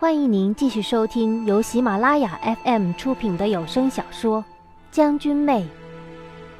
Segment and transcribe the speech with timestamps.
[0.00, 4.40] 欢迎您继续收听由喜马拉雅 FM 出品的有声小说
[4.92, 5.62] 《将军妹》，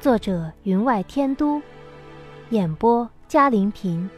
[0.01, 1.61] 作者云外天都，
[2.49, 4.09] 演播嘉玲平。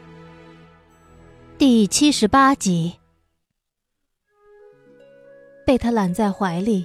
[1.55, 2.95] 第七十八集，
[5.67, 6.83] 被他揽在怀里，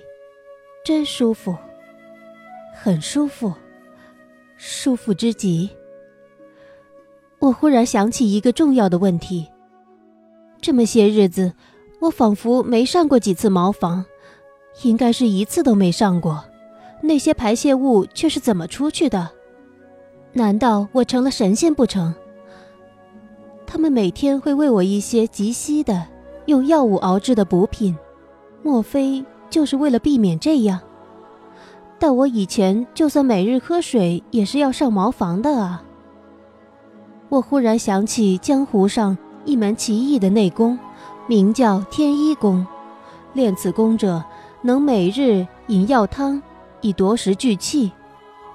[0.85, 1.57] 真舒服，
[2.75, 3.51] 很舒服，
[4.59, 5.71] 舒服之极。
[7.39, 9.49] 我忽然想起一个重要的问题：
[10.61, 11.55] 这么些日子。
[11.99, 14.05] 我仿佛没上过几次茅房，
[14.83, 16.45] 应该是一次都没上过。
[17.03, 19.31] 那些排泄物却是怎么出去的？
[20.33, 22.15] 难道我成了神仙不成？
[23.67, 26.07] 他们每天会喂我一些极稀的、
[26.47, 27.97] 用药物熬制的补品，
[28.63, 30.81] 莫非就是为了避免这样？
[31.99, 35.83] 但我以前就算每日喝水，也是要上茅房的啊！
[37.31, 40.79] 我忽然想起江湖上一门奇异的内功。
[41.29, 42.65] 名叫天一功，
[43.33, 44.23] 练此功者
[44.63, 46.41] 能每日饮药汤
[46.81, 47.91] 以夺食聚气，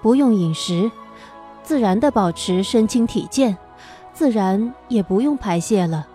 [0.01, 0.89] 不用饮食，
[1.63, 3.57] 自然的保持身轻体健，
[4.13, 6.07] 自然也不用排泄了，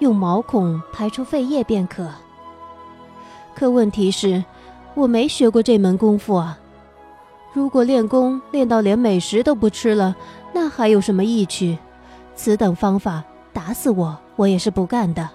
[0.00, 2.08] 用毛孔排出废液便可。
[3.54, 4.44] 可问题是，
[4.94, 6.58] 我没学过这门功夫啊！
[7.52, 10.16] 如果练功练到连美食都不吃了，
[10.52, 11.78] 那还有什么意趣？
[12.34, 15.30] 此等方法，打死我我也是不干的。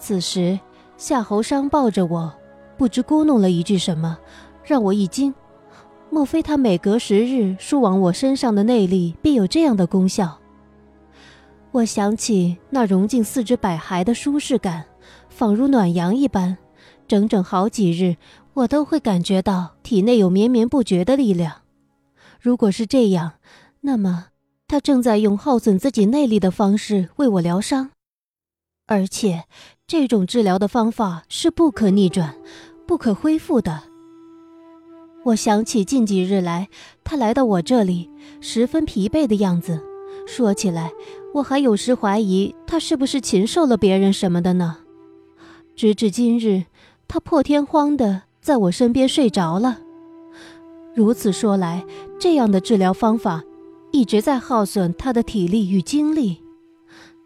[0.00, 0.58] 此时，
[0.96, 2.32] 夏侯商抱着我，
[2.78, 4.18] 不知咕哝了一句什么，
[4.64, 5.32] 让我一惊。
[6.08, 10.38] 莫非他每隔十日输往我身上的内力必有这样的功效？
[11.70, 14.86] 我想起那融进四肢百骸的舒适感，
[15.28, 16.56] 仿如暖阳一般，
[17.06, 18.16] 整整好几日，
[18.54, 21.60] 我都会感觉到体内有绵绵不绝的力量。
[22.40, 23.34] 如果是这样，
[23.82, 24.28] 那么
[24.66, 27.90] 他正在用耗损自己内力的方式为我疗伤，
[28.86, 29.44] 而且。
[29.90, 32.36] 这种治疗的方法是不可逆转、
[32.86, 33.82] 不可恢复的。
[35.24, 36.68] 我想起近几日来，
[37.02, 38.08] 他来到我这里，
[38.40, 39.82] 十分疲惫的样子。
[40.28, 40.92] 说起来，
[41.34, 44.76] 我还有时怀疑他是不是禽兽了别人什么的呢。
[45.74, 46.66] 直至今日，
[47.08, 49.80] 他破天荒的在我身边睡着了。
[50.94, 51.84] 如此说来，
[52.16, 53.42] 这样的治疗方法
[53.90, 56.44] 一直在耗损他的体力与精力。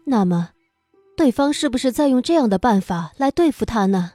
[0.05, 0.49] 那么。
[1.17, 4.11] 对方是不是在用这样的办法来对付他呢？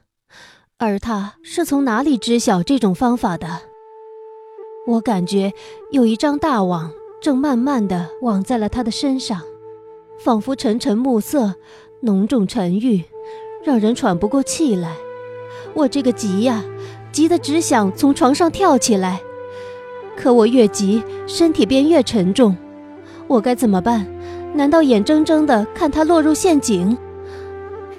[0.76, 3.60] 而他是从哪里知晓这种方法的？
[4.86, 5.52] 我感觉
[5.92, 9.40] 有一张大网正慢慢的网在了他的身上，
[10.18, 11.54] 仿佛沉沉暮色，
[12.02, 13.04] 浓重沉郁，
[13.64, 14.96] 让人喘不过气来。
[15.72, 16.62] 我这个急呀，
[17.12, 19.20] 急得只想从床上跳起来。
[20.16, 22.56] 可我越急，身体便越沉重。
[23.26, 24.06] 我该怎么办？
[24.52, 26.96] 难道眼睁睁的看他落入陷阱？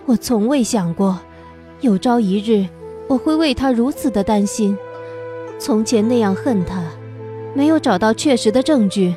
[0.06, 1.20] 我从未想过，
[1.80, 2.68] 有朝一日
[3.08, 4.78] 我会为他如此的担心。
[5.58, 6.84] 从前那样恨他，
[7.54, 9.16] 没有找到确实的证据，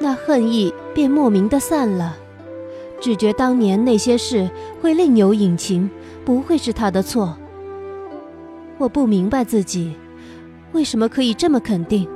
[0.00, 2.16] 那恨意便莫名的散了。
[3.00, 4.50] 只觉当年那些事
[4.80, 5.88] 会另有隐情，
[6.24, 7.36] 不会是他的错。
[8.78, 9.94] 我不明白自己
[10.72, 12.08] 为什么可以这么肯定，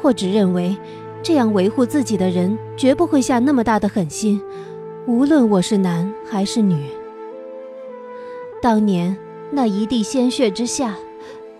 [0.00, 0.76] 或只认为。
[1.22, 4.42] 这样维护自己的人，绝不会下那么大的狠心，
[5.06, 6.84] 无论我是男还是女。
[8.60, 9.16] 当年
[9.52, 10.96] 那一地鲜血之下，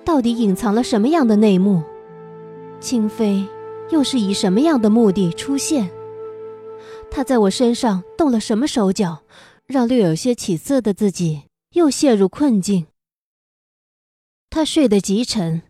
[0.05, 1.83] 到底隐藏了什么样的内幕？
[2.81, 3.47] 清妃
[3.91, 5.89] 又是以什么样的目的出现？
[7.09, 9.23] 她在我身上动了什么手脚，
[9.67, 11.43] 让略有些起色的自己
[11.75, 12.87] 又陷入困境？
[14.51, 15.63] 她睡得极沉，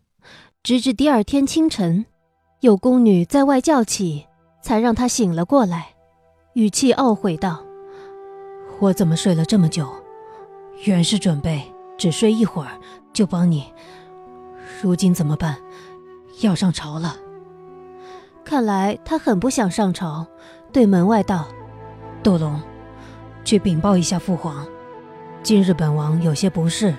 [0.62, 2.06] 直至第二天清晨。
[2.62, 4.24] 有宫女在外叫起，
[4.62, 5.88] 才让他醒了过来，
[6.52, 7.60] 语气懊悔道
[8.78, 9.88] ：“我怎么睡了这么久？
[10.84, 11.60] 原是准备
[11.98, 12.70] 只睡一会儿
[13.12, 13.64] 就帮你，
[14.80, 15.56] 如今怎么办？
[16.40, 17.16] 要上朝了。”
[18.46, 20.24] 看来他很不想上朝，
[20.72, 21.48] 对门外道
[22.22, 22.62] ：“杜龙，
[23.44, 24.64] 去禀报一下父皇，
[25.42, 26.94] 今日本王有些不适，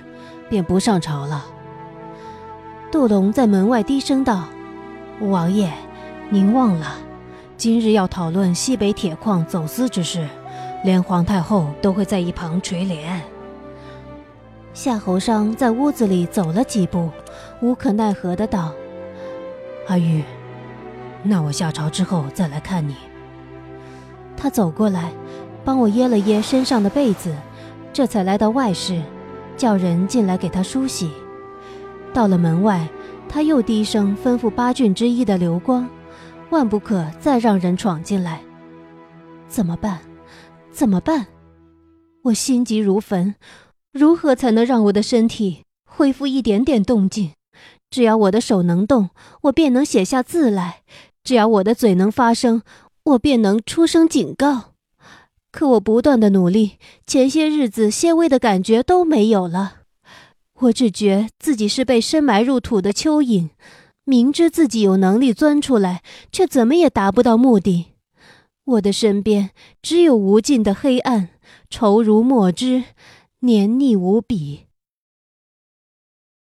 [0.50, 1.46] 便不上朝了。”
[2.92, 4.44] 杜龙在门外低声道。
[5.30, 5.72] 王爷，
[6.30, 6.98] 您忘了，
[7.56, 10.28] 今日要讨论西北铁矿走私之事，
[10.84, 13.22] 连皇太后都会在一旁垂帘。
[14.74, 17.10] 夏侯商在屋子里走了几步，
[17.62, 18.74] 无可奈何的道
[19.88, 20.24] ：“阿玉，
[21.24, 22.96] 那我下朝之后再来看你。”
[24.36, 25.12] 他走过来，
[25.64, 27.34] 帮我掖了掖身上的被子，
[27.94, 29.02] 这才来到外室，
[29.56, 31.12] 叫人进来给他梳洗。
[32.14, 32.86] 到了门外。
[33.34, 35.90] 他又低声吩咐八郡之一的刘光，
[36.52, 38.40] 万不可再让人闯进来。
[39.48, 40.02] 怎么办？
[40.72, 41.26] 怎么办？
[42.26, 43.34] 我心急如焚，
[43.92, 47.32] 如何才能让我的身体恢复一点点动静？
[47.90, 49.10] 只要我的手能动，
[49.42, 50.84] 我便能写下字来；
[51.24, 52.62] 只要我的嘴能发声，
[53.04, 54.74] 我便能出声警告。
[55.52, 56.74] 可我不断的努力，
[57.08, 59.78] 前些日子些微的感觉都没有了。
[60.60, 63.50] 我只觉自己是被深埋入土的蚯蚓，
[64.06, 66.02] 明知自己有能力钻出来，
[66.32, 67.88] 却怎么也达不到目的。
[68.66, 69.50] 我的身边
[69.82, 71.30] 只有无尽的黑暗，
[71.70, 72.84] 稠如墨汁，
[73.40, 74.68] 黏腻无比。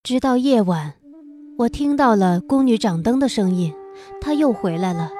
[0.01, 0.93] 直到夜晚，
[1.57, 3.73] 我听到了宫女掌灯的声音，
[4.21, 5.11] 她又回来了。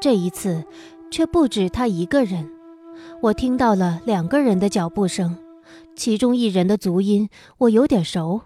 [0.00, 0.64] 这一次，
[1.10, 2.48] 却不止她一个人。
[3.22, 5.36] 我听到了两个人的脚步声，
[5.96, 8.42] 其中一人的足音我有点熟，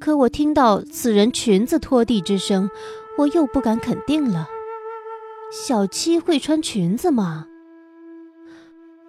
[0.00, 2.70] 可我听到此人裙子拖地之声，
[3.18, 4.48] 我又不敢肯定了。
[5.50, 7.46] 小七会穿裙子吗？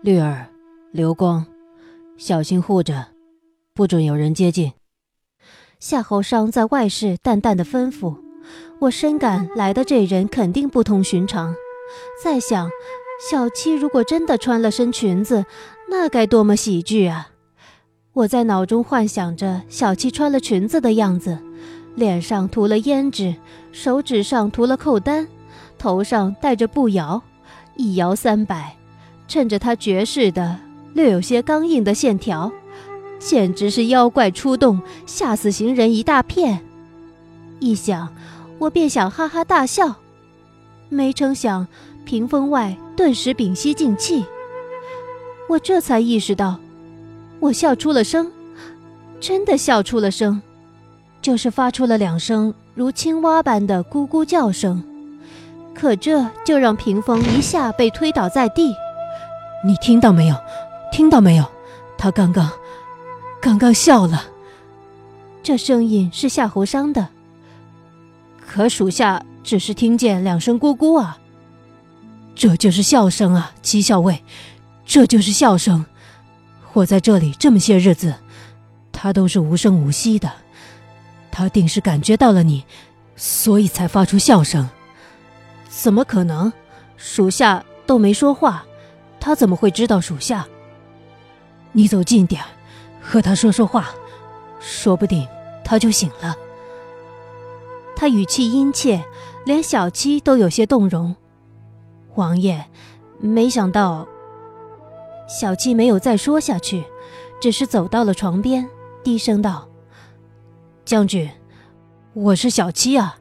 [0.01, 0.49] 绿儿，
[0.91, 1.45] 流光，
[2.17, 3.09] 小心护着，
[3.73, 4.73] 不准有人接近。
[5.79, 8.17] 夏侯商在外室淡淡的吩咐，
[8.79, 11.53] 我深感来的这人肯定不同寻常，
[12.23, 12.69] 再想。
[13.29, 15.45] 小七如果真的穿了身裙子，
[15.89, 17.29] 那该多么喜剧啊！
[18.13, 21.39] 我在脑中幻想着小七穿了裙子的样子，
[21.95, 23.35] 脸上涂了胭脂，
[23.71, 25.27] 手指上涂了扣丹，
[25.77, 27.21] 头上戴着步摇，
[27.75, 28.77] 一摇三摆，
[29.27, 30.59] 衬着她绝世的
[30.93, 32.51] 略有些刚硬的线条，
[33.17, 36.61] 简直是妖怪出动，吓死行人一大片。
[37.59, 38.13] 一想，
[38.59, 39.95] 我便想哈哈大笑，
[40.89, 41.67] 没成想。
[42.05, 44.25] 屏风外顿时屏息静气，
[45.49, 46.59] 我这才意识到，
[47.39, 48.31] 我笑出了声，
[49.19, 50.39] 真的笑出了声，
[51.23, 54.83] 就是发出了两声如青蛙般的咕咕叫声。
[55.73, 58.75] 可这就让屏风一下被推倒在地。
[59.65, 60.35] 你听到没有？
[60.91, 61.45] 听到没有？
[61.97, 62.51] 他刚刚，
[63.41, 64.25] 刚刚笑了。
[65.41, 67.07] 这声音是夏侯商的，
[68.45, 71.17] 可属下只是听见两声咕咕啊。
[72.35, 74.23] 这就是笑声啊，七校尉，
[74.89, 75.85] 这就是笑声。
[76.73, 78.15] 我在这里这么些日子，
[78.91, 80.31] 他都是无声无息的，
[81.29, 82.65] 他定是感觉到了你，
[83.15, 84.67] 所以才发出笑声。
[85.69, 86.51] 怎么可能？
[86.97, 88.65] 属下都没说话，
[89.19, 90.47] 他怎么会知道属下？
[91.71, 92.43] 你走近点
[92.99, 93.91] 和他说说话，
[94.59, 95.27] 说不定
[95.63, 96.35] 他就醒了。
[97.95, 99.05] 他语气殷切，
[99.45, 101.15] 连小七都有些动容。
[102.15, 102.65] 王爷，
[103.19, 104.07] 没想到。
[105.29, 106.83] 小七没有再说下去，
[107.39, 108.67] 只是走到了床边，
[109.03, 109.69] 低声道
[110.83, 111.29] ：“将军，
[112.13, 113.15] 我是小七啊，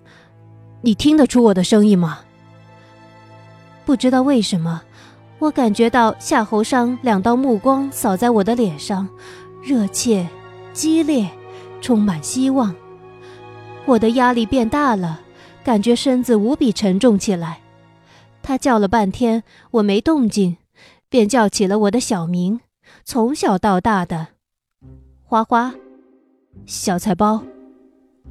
[0.80, 2.20] 你听得出我的声音吗？”
[3.84, 4.80] 不知道为什么，
[5.38, 9.06] 我感觉到夏侯商两道目光扫在我的脸上，
[9.62, 10.26] 热切、
[10.72, 11.28] 激烈，
[11.82, 12.74] 充满希望。
[13.84, 15.20] 我的压力变大了，
[15.62, 17.60] 感觉身子无比沉重起来。
[18.42, 20.56] 他叫了半天，我没动静，
[21.08, 22.60] 便叫起了我的小名，
[23.04, 24.28] 从小到大的
[25.22, 25.74] 花花、
[26.66, 27.42] 小菜包、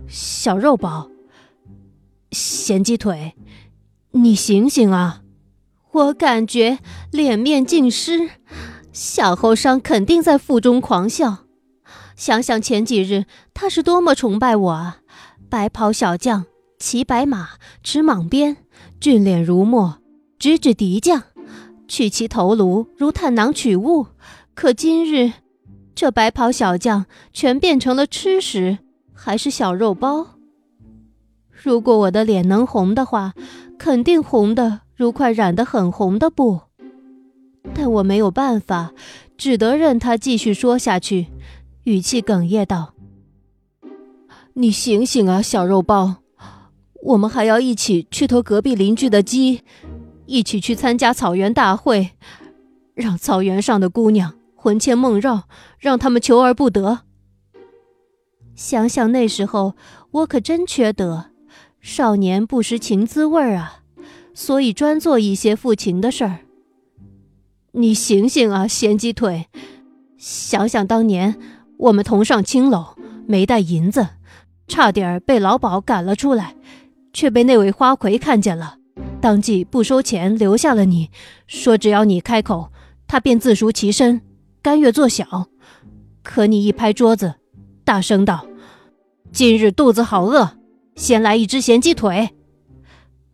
[0.08, 1.10] 小肉包、
[2.32, 3.34] 咸鸡腿。
[4.12, 5.22] 你醒醒啊！
[5.92, 6.80] 我感觉
[7.12, 8.30] 脸面尽失。
[8.92, 11.46] 小后生肯定在腹中狂笑。
[12.16, 15.02] 想想前几日他是多么崇拜我啊！
[15.50, 16.46] 白袍小将，
[16.80, 17.50] 骑白马，
[17.84, 18.58] 持蟒鞭，
[19.00, 20.00] 俊脸如墨。
[20.40, 21.24] 直指敌将，
[21.88, 24.08] 取其头颅如探囊取物。
[24.54, 25.34] 可今日，
[25.96, 28.80] 这白袍小将全变成了吃食，
[29.14, 30.28] 还是小肉包。
[31.52, 33.34] 如果我的脸能红的话，
[33.78, 36.62] 肯定红的如块染得很红的布。
[37.74, 38.94] 但我没有办法，
[39.38, 41.28] 只得任他继续说下去，
[41.84, 42.94] 语气哽咽道
[44.54, 46.18] ：“你醒醒啊，小肉包！
[47.04, 49.62] 我们还要一起去偷隔壁邻居的鸡。”
[50.28, 52.12] 一起去参加草原大会，
[52.94, 55.44] 让草原上的姑娘魂牵梦绕，
[55.80, 57.00] 让他们求而不得。
[58.54, 59.76] 想想那时候，
[60.12, 61.28] 我可真缺德，
[61.80, 63.80] 少年不识情滋味啊，
[64.34, 66.40] 所以专做一些负情的事儿。
[67.72, 69.48] 你醒醒啊，咸鸡腿！
[70.18, 71.40] 想想当年
[71.78, 72.96] 我们同上青楼，
[73.28, 74.08] 没带银子，
[74.68, 76.56] 差点被老鸨赶了出来，
[77.14, 78.77] 却被那位花魁看见了。
[79.28, 81.12] 当即不收钱，留下了你，
[81.48, 82.72] 说只要你开口，
[83.10, 84.22] 他便自赎其身，
[84.62, 85.50] 甘愿做小。
[86.24, 87.36] 可你一拍桌子，
[87.84, 88.46] 大声道
[89.34, 90.52] ：“今日肚子好饿，
[90.96, 92.30] 先来一只咸鸡腿。”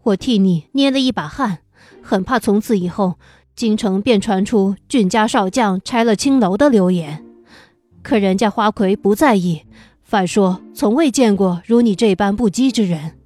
[0.01, 1.59] 我替你捏了一把汗，
[2.01, 3.19] 很怕从此以后
[3.55, 7.23] 京城便传出俊家少将拆了青楼的流言。
[8.01, 9.61] 可人家花魁不在意，
[10.01, 13.19] 反说从未见过如你这般不羁之人。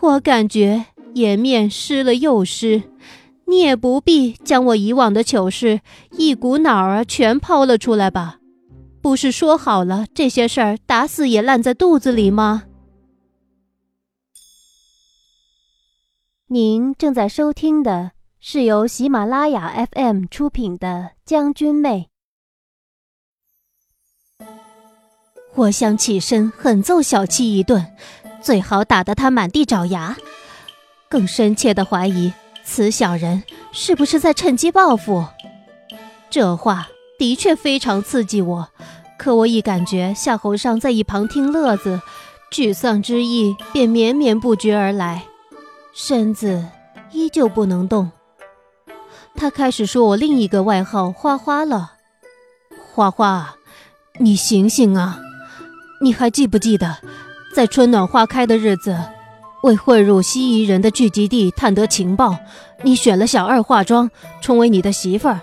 [0.00, 2.82] 我感觉颜面湿了又湿，
[3.46, 5.80] 你也不必将我以往的糗事
[6.12, 8.38] 一股脑儿全抛了出来吧？
[9.00, 12.64] 不是说好了这些事儿打死也烂在肚子里吗？
[16.48, 20.88] 您正在收听的是由喜马拉雅 FM 出品的
[21.24, 22.08] 《将军妹》。
[25.54, 27.84] 我想起身狠揍小七一顿，
[28.40, 30.16] 最好打得他满地找牙。
[31.08, 32.32] 更深切的怀疑，
[32.64, 35.24] 此小人是不是在趁机报复？
[36.30, 36.88] 这话
[37.18, 38.68] 的确非常刺激我，
[39.18, 42.00] 可我一感觉夏侯尚在一旁听乐子，
[42.52, 45.24] 沮丧之意便绵绵不绝而来，
[45.94, 46.66] 身子
[47.10, 48.10] 依旧不能动。
[49.34, 51.92] 他开始说我另一个外号“花花”了，
[52.92, 53.54] 花花，
[54.18, 55.20] 你醒醒啊！
[56.02, 56.98] 你还记不记得，
[57.54, 58.98] 在春暖花开的日子，
[59.62, 62.36] 为混入西夷人的聚集地探得情报，
[62.82, 64.08] 你选了小二化妆，
[64.40, 65.40] 充为你的媳妇儿，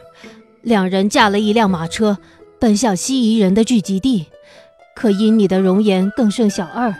[0.61, 2.17] 两人驾了一辆马车，
[2.57, 4.27] 奔向西夷人的聚集地。
[4.95, 6.95] 可因你的容颜更胜小二，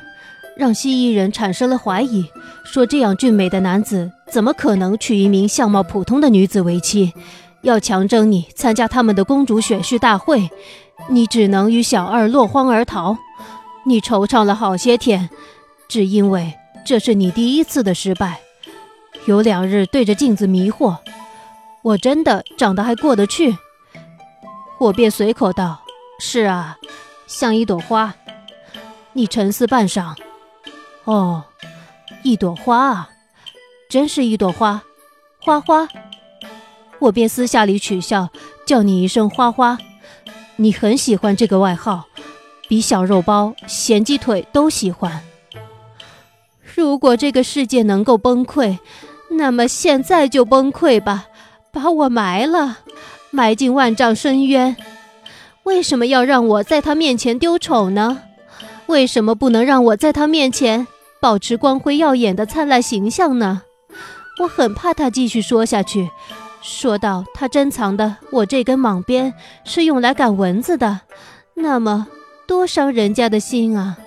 [0.57, 2.25] 让西夷人产生了怀疑，
[2.65, 7.13] 说这样俊美的男子怎么可能娶一名相貌普通的女子为妻，
[7.62, 10.50] 要强征你参加他们的公主选婿大会。
[11.10, 13.17] 你只能与小二落荒而逃，
[13.86, 15.29] 你惆怅了好些天，
[15.88, 16.53] 只因为
[16.86, 18.39] 这是你第一次的失败。
[19.25, 20.98] 有两日对着镜子迷惑，
[21.82, 23.58] 我真的长得还过得去。
[24.77, 25.82] 我便随口道
[26.22, 26.77] ：“是啊，
[27.25, 28.13] 像一朵花。”
[29.13, 30.13] 你沉思半晌，
[31.06, 31.46] 哦，
[32.22, 33.10] 一朵花啊，
[33.89, 34.84] 真是一朵花，
[35.39, 35.88] 花花。
[37.00, 38.30] 我便私下里取笑，
[38.68, 39.80] 叫你一声花花。
[40.58, 42.06] 你很喜欢这个外号，
[42.68, 45.24] 比小肉包、咸鸡腿都喜欢。
[46.75, 48.79] 如果这个世界能够崩溃，
[49.29, 51.27] 那么现在就崩溃吧，
[51.72, 52.79] 把我埋了，
[53.32, 54.75] 埋进万丈深渊。
[55.63, 58.22] 为什么要让我在他面前丢丑呢？
[58.88, 60.86] 为什么不能让我在他面前
[61.22, 63.62] 保持光辉耀眼的灿烂形象呢？
[64.41, 66.10] 我很怕他继续说下去。
[66.62, 71.00] 说到他珍藏的我这根蟒鞭是用来赶蚊子的，
[71.53, 72.08] 那么
[72.46, 73.98] 多伤人家的心啊！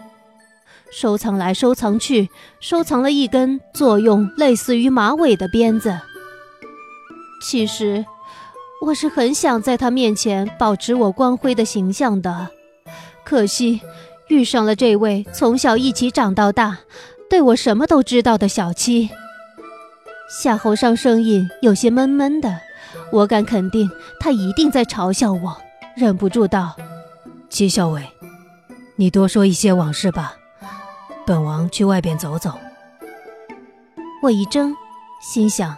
[0.90, 2.30] 收藏来收藏去，
[2.61, 5.99] 收藏了一根作用类似于马尾的鞭子。
[7.42, 8.04] 其实
[8.85, 12.49] 我是很想在他面前保持我光辉的形象的，
[13.25, 13.80] 可惜
[14.28, 16.78] 遇上了这位从小一起长到大，
[17.28, 19.11] 对我什么都知道的小七。
[20.42, 22.61] 夏侯尚声音有些闷闷的，
[23.12, 23.90] 我敢肯定，
[24.21, 25.57] 他一定在嘲笑我。
[25.97, 26.76] 忍不住道
[27.50, 28.07] ：“戚校尉，
[28.97, 30.35] 你多说一些往事吧，
[31.29, 32.59] 本王去外边走走。”
[34.25, 34.75] 我一怔，
[35.21, 35.77] 心想，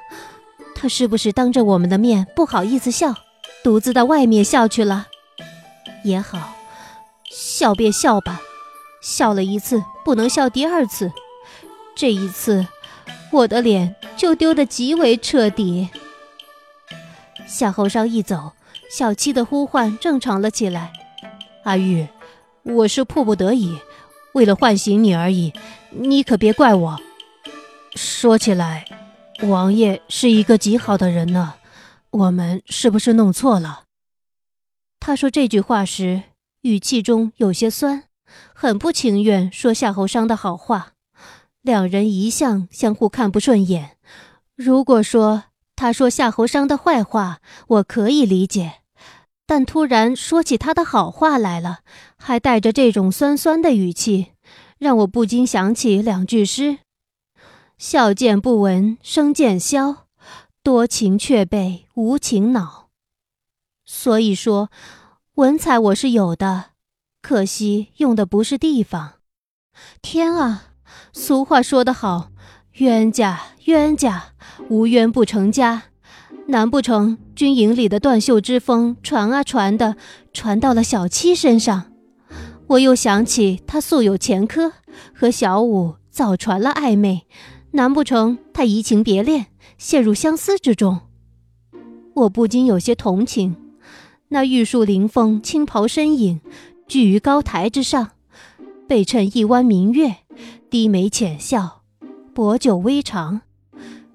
[0.76, 3.16] 他是不是当着我们的面不好意思笑，
[3.64, 5.09] 独自到外面笑去了？
[6.04, 6.54] 也好，
[7.28, 8.40] 笑便笑吧，
[9.02, 11.11] 笑了一次，不能笑第二次。
[11.97, 12.69] 这一次。
[13.33, 15.88] 我的脸就丢得极为彻底。
[17.47, 18.52] 夏侯尚一走，
[18.90, 20.92] 小七的呼唤正常了起来。
[21.62, 22.09] 阿玉，
[22.64, 23.78] 我是迫不得已，
[24.32, 25.52] 为了唤醒你而已，
[25.90, 27.00] 你可别怪我。
[27.94, 28.84] 说起来，
[29.42, 31.54] 王爷是一个极好的人呢，
[32.10, 33.84] 我们是不是弄错了？
[35.00, 36.22] 他说这句话时，
[36.62, 38.04] 语气中有些酸，
[38.54, 40.92] 很不情愿说夏侯商的好话。
[41.62, 43.96] 两人一向相互看不顺眼。
[44.54, 45.44] 如果说
[45.75, 48.79] 他说夏侯商的坏话，我可以理解；
[49.50, 51.80] 但突然说起他的好话来了，
[52.16, 54.28] 还带着这种酸酸的语气，
[54.78, 56.78] 让我不禁想起两句诗
[57.76, 60.07] ：“笑渐不闻声渐消，
[60.62, 62.90] 多情却被无情恼。”
[63.85, 64.71] 所以说，
[65.35, 66.66] 文采我是有的，
[67.21, 69.14] 可惜用的不是地方。
[70.00, 70.75] 天啊！
[71.12, 72.30] 俗话说得好，
[72.75, 74.35] 冤家冤家，
[74.69, 75.89] 无冤不成家。
[76.50, 79.95] 难不成军营里的断袖之风传啊传的，
[80.33, 81.92] 传到了小七身上？
[82.66, 84.73] 我又想起他素有前科，
[85.14, 87.23] 和小五早传了暧昧，
[87.71, 89.47] 难不成他移情别恋，
[89.78, 91.02] 陷入相思之中？
[92.14, 93.54] 我不禁有些同情
[94.30, 96.40] 那玉树临风、青袍身影，
[96.88, 98.11] 居于高台之上，
[98.88, 100.16] 背衬一弯明月。
[100.69, 101.83] 低眉浅笑，
[102.35, 103.42] 薄酒微尝，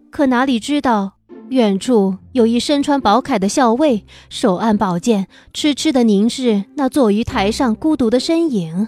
[0.10, 1.15] 可哪里知道
[1.50, 8.88] 远处有一身穿宝铠的校尉，手按宝剑，痴痴地凝视那坐于台上孤独的身影。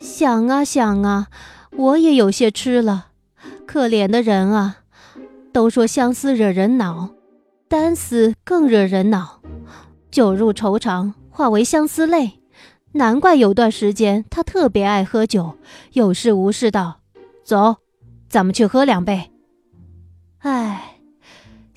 [0.00, 1.28] 想啊想啊，
[1.76, 3.08] 我也有些痴了。
[3.66, 4.78] 可怜的人啊，
[5.52, 7.10] 都说相思惹人恼，
[7.68, 9.40] 单思更惹人恼。
[10.10, 12.40] 酒入愁肠，化为相思泪。
[12.92, 15.56] 难怪有段时间他特别爱喝酒，
[15.92, 17.00] 有事无事道
[17.44, 17.76] ：“走，
[18.28, 19.30] 咱们去喝两杯。”
[20.40, 20.89] 唉。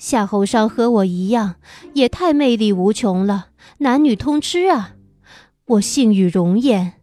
[0.04, 1.54] 夏侯尚和我一样，
[1.94, 4.96] 也太魅力无穷了，男女通吃啊！
[5.64, 7.00] 我性欲容颜，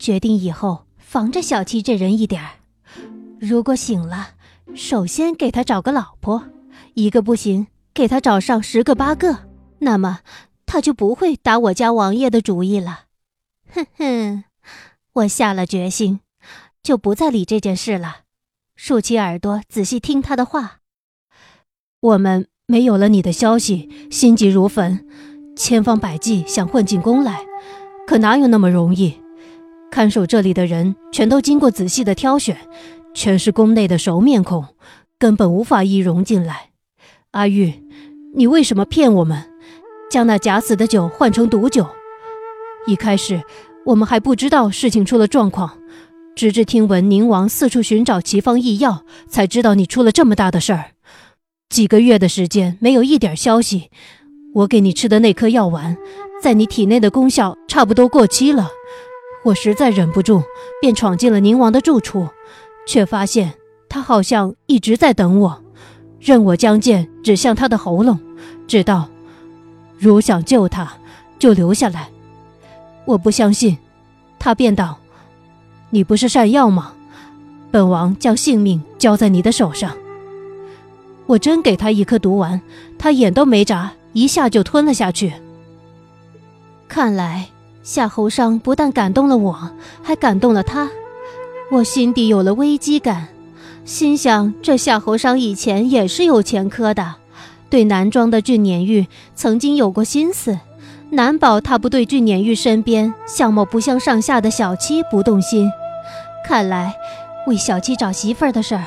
[0.00, 2.50] 决定以后防着小七这人一点儿。
[3.38, 4.30] 如果醒了，
[4.74, 6.42] 首先给他找个老婆，
[6.94, 9.48] 一个不行，给他找上十个八个，
[9.78, 10.22] 那么
[10.66, 13.04] 他就不会打我家王爷的主意了。
[13.70, 14.44] 哼哼，
[15.12, 16.18] 我下了决心，
[16.82, 18.22] 就不再理这件事了，
[18.74, 20.77] 竖起耳朵仔细听他的话。
[22.00, 25.04] 我们没有了你的消息，心急如焚，
[25.56, 27.40] 千方百计想混进宫来，
[28.06, 29.14] 可哪有那么容易？
[29.90, 32.56] 看守这里的人全都经过仔细的挑选，
[33.14, 34.64] 全是宫内的熟面孔，
[35.18, 36.70] 根本无法易容进来。
[37.32, 37.82] 阿玉，
[38.36, 39.50] 你为什么骗我们，
[40.08, 41.84] 将那假死的酒换成毒酒？
[42.86, 43.42] 一开始
[43.86, 45.76] 我们还不知道事情出了状况，
[46.36, 50.92] 直至听闻宁王四处寻找奇方异药，才知道你出了这么大的事儿。
[51.68, 53.90] 几个月的时间没有一点消息，
[54.54, 55.96] 我给你吃的那颗药丸，
[56.42, 58.70] 在你体内的功效差不多过期了。
[59.44, 60.42] 我实在忍不住，
[60.80, 62.28] 便闯进了宁王的住处，
[62.86, 63.52] 却发现
[63.88, 65.62] 他好像一直在等我，
[66.18, 68.18] 任我将剑指向他的喉咙，
[68.66, 69.10] 直到
[69.98, 70.90] ：“如想救他，
[71.38, 72.08] 就留下来。”
[73.04, 73.76] 我不相信，
[74.38, 74.98] 他便道
[75.90, 76.94] ：“你不是善药吗？
[77.70, 79.94] 本王将性命交在你的手上。”
[81.28, 82.60] 我真给他一颗毒丸，
[82.98, 85.34] 他眼都没眨，一下就吞了下去。
[86.88, 87.48] 看来
[87.82, 89.70] 夏侯尚不但感动了我，
[90.02, 90.88] 还感动了他。
[91.70, 93.28] 我心底有了危机感，
[93.84, 97.16] 心想这夏侯尚以前也是有前科的，
[97.68, 100.58] 对南庄的俊撵玉曾经有过心思，
[101.10, 105.70] 难保他不对俊撵玉身边相貌不相上下的小七不动心。
[106.46, 106.94] 看来
[107.46, 108.84] 为小七找媳妇儿的事儿。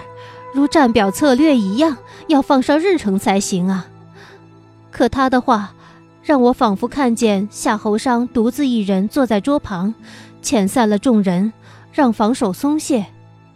[0.53, 1.97] 如战表策略一样，
[2.31, 3.87] 要放上日程才行啊！
[4.89, 5.73] 可他的话，
[6.23, 9.93] 让我仿佛看见夏侯商独自一人坐在桌旁，
[10.41, 11.53] 遣散了众人，
[11.93, 13.05] 让防守松懈，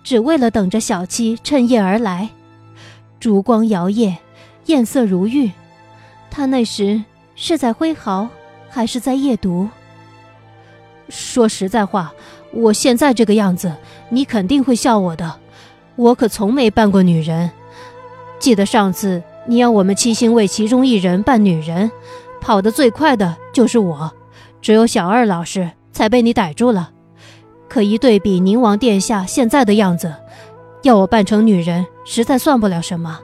[0.04, 2.30] 只为了等着小七趁夜而来。
[3.20, 4.16] 烛光摇曳，
[4.68, 5.52] 艳色如玉。
[6.30, 7.04] 他那时
[7.36, 8.30] 是在挥毫，
[8.70, 9.70] 还是在夜读？
[11.10, 12.14] 说实在话，
[12.52, 13.74] 我现在这个样子，
[14.10, 15.40] 你肯定会笑我的。
[15.96, 17.52] 我可从没扮过女人，
[18.40, 21.92] 记得上次你要我们七星为其中一人扮女人，
[22.42, 24.12] 跑得最快的就是我，
[24.62, 26.92] 只有小二老师才被你逮住了。
[27.68, 30.14] 可一对比宁王殿下现在的样子，
[30.84, 33.20] 要我扮成女人，实在算不了什么。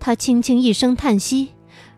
[0.00, 1.50] 他轻轻一声叹息，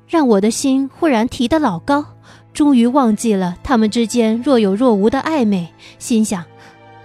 [0.09, 2.05] 让我的心忽然提得老高，
[2.53, 6.45] 终于忘记了他们之间若有若无的暧昧，心想，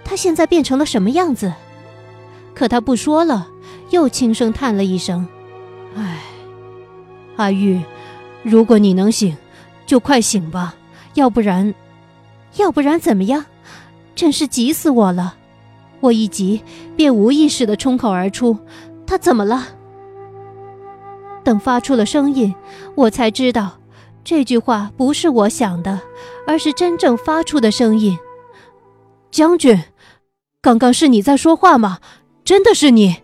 [0.04, 1.52] 他现在变成了什么样子？
[2.54, 3.48] 可他不说了，
[3.90, 5.26] 又轻声叹了一声
[5.94, 6.20] ：“唉，
[7.36, 7.80] 阿玉，
[8.42, 9.36] 如果你能醒，
[9.84, 10.74] 就快醒吧，
[11.14, 11.74] 要不然，
[12.56, 13.44] 要不然怎么样？
[14.14, 15.36] 真是急死我了！”
[16.00, 16.62] 我一急，
[16.96, 18.56] 便无意识地冲口而出
[19.06, 19.68] ：“他怎么了？”
[21.44, 22.54] 等发出了声音，
[22.94, 23.78] 我才知道，
[24.24, 26.00] 这句话不是我想的，
[26.46, 28.18] 而是真正发出的声音。
[29.30, 29.82] 将军，
[30.62, 31.98] 刚刚是你在说话吗？
[32.44, 33.16] 真的是你，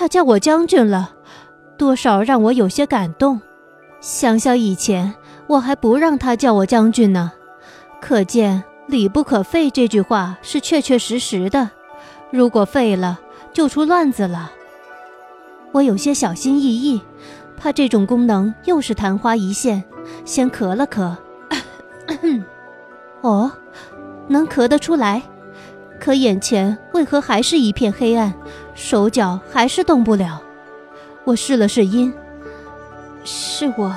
[0.00, 1.10] 他叫我将军了，
[1.76, 3.38] 多少让我有些感动。
[4.00, 5.12] 想想以前，
[5.46, 7.30] 我还不让他叫我将军呢，
[8.00, 11.68] 可见“礼不可废”这句话是确确实实的。
[12.30, 13.20] 如果废了，
[13.52, 14.50] 就出乱子了。
[15.72, 17.02] 我有些小心翼翼，
[17.58, 19.84] 怕这种功能又是昙花一现。
[20.24, 21.14] 先咳了咳，
[23.20, 23.52] 哦，
[24.28, 25.20] 能咳得出来。
[26.00, 28.32] 可眼前为何还是一片黑暗，
[28.82, 30.40] 手脚还是动不了？
[31.24, 32.12] 我试了试音，
[33.24, 33.94] 是我，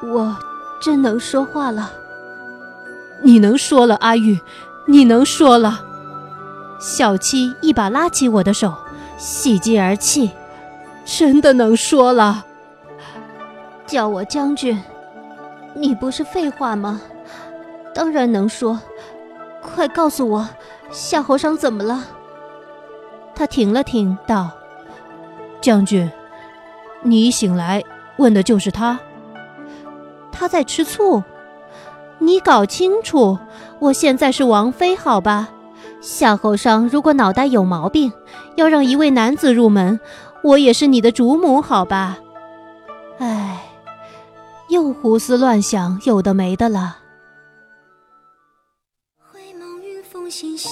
[0.00, 0.36] 我
[0.80, 1.90] 真能说话了。
[3.20, 4.38] 你能说了，阿玉，
[4.86, 5.84] 你能说了。
[6.78, 8.72] 小七一把拉起我的手，
[9.18, 10.30] 喜极而泣，
[11.04, 12.44] 真的能说了。
[13.86, 14.80] 叫我将军，
[15.74, 17.00] 你不是废话吗？
[17.92, 18.80] 当然能说，
[19.60, 20.48] 快告诉我。
[20.92, 22.04] 夏侯尚怎么了？
[23.34, 24.50] 他停了停，道
[25.60, 26.10] ：“将军，
[27.02, 27.82] 你一醒来
[28.16, 28.98] 问的就是他？
[30.30, 31.22] 他在吃醋？
[32.18, 33.38] 你搞清楚，
[33.80, 35.48] 我现在是王妃，好吧？
[36.00, 38.12] 夏侯尚如果脑袋有毛病，
[38.56, 39.98] 要让一位男子入门，
[40.42, 42.18] 我也是你的主母，好吧？
[43.18, 43.64] 唉，
[44.68, 46.98] 又胡思乱想，有的没的了。
[49.32, 50.70] 回眸云峰心下，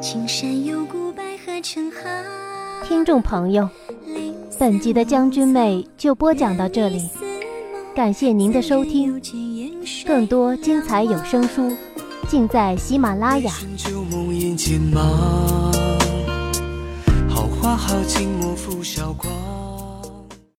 [0.00, 2.00] 青山有古白鹤成行。
[2.88, 3.68] 听众朋友，
[4.58, 7.06] 本集的将军妹就播讲到这里，
[7.94, 9.20] 感谢您的收听，
[10.06, 11.70] 更多精彩有声书
[12.26, 13.52] 尽在喜马拉雅。
[17.28, 19.59] 好花好景莫负韶光。